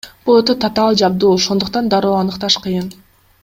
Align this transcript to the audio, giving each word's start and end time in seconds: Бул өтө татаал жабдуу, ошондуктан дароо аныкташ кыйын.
Бул 0.27 0.37
өтө 0.43 0.55
татаал 0.63 0.97
жабдуу, 1.01 1.35
ошондуктан 1.41 1.93
дароо 1.95 2.17
аныкташ 2.23 2.61
кыйын. 2.65 2.93